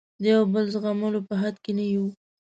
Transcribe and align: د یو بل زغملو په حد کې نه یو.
د 0.21 0.23
یو 0.33 0.41
بل 0.53 0.65
زغملو 0.73 1.19
په 1.27 1.33
حد 1.41 1.55
کې 1.63 1.71
نه 1.77 1.85
یو. 1.93 2.05